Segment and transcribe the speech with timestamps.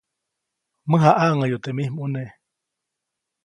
[0.89, 2.31] Mäjaʼaŋʼäyuʼa teʼ mij ʼmuneʼ.